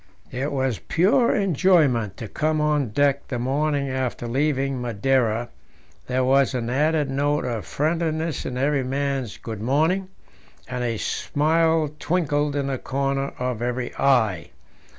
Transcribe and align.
It 0.31 0.51
was 0.51 0.79
pure 0.79 1.35
enjoyment 1.35 2.17
to 2.17 2.27
come 2.27 2.59
on 2.59 2.89
deck 2.89 3.27
the 3.27 3.37
morning 3.37 3.87
after 3.87 4.27
leaving 4.27 4.81
Madeira; 4.81 5.49
there 6.07 6.23
was 6.23 6.55
an 6.55 6.71
added 6.71 7.07
note 7.07 7.45
of 7.45 7.67
friendliness 7.67 8.43
in 8.43 8.57
every 8.57 8.83
man's 8.83 9.37
"Good 9.37 9.61
morning," 9.61 10.07
and 10.67 10.83
a 10.83 10.97
smile 10.97 11.93
twinkled 11.99 12.55
in 12.55 12.65
the 12.65 12.79
corner 12.79 13.33
of 13.37 13.61
every 13.61 13.93
eye. 13.95 14.49